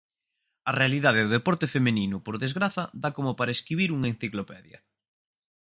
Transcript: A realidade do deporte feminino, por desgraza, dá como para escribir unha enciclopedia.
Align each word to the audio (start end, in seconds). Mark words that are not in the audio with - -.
A 0.69 0.71
realidade 0.79 1.21
do 1.25 1.33
deporte 1.37 1.67
feminino, 1.75 2.17
por 2.25 2.35
desgraza, 2.43 2.83
dá 3.01 3.09
como 3.17 3.31
para 3.39 3.55
escribir 3.55 3.89
unha 3.97 4.11
enciclopedia. 4.13 4.79